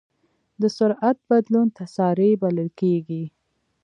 [0.61, 3.23] د سرعت بدلون تسارع بلل کېږي.